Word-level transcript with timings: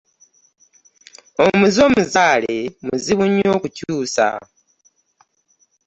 Omuze 1.45 1.79
omuzaale 1.87 2.57
muzibu 2.85 3.25
nnyo 3.27 3.49
okukyusa. 3.57 4.27